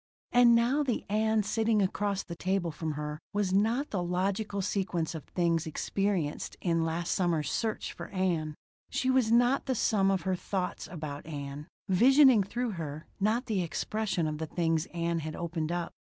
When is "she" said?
8.89-9.11